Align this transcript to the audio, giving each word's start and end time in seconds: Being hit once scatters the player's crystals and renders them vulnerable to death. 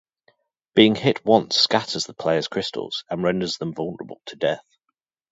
Being 0.73 0.95
hit 0.95 1.23
once 1.23 1.55
scatters 1.57 2.05
the 2.07 2.15
player's 2.15 2.47
crystals 2.47 3.03
and 3.07 3.21
renders 3.21 3.59
them 3.59 3.71
vulnerable 3.75 4.19
to 4.25 4.35
death. 4.35 4.65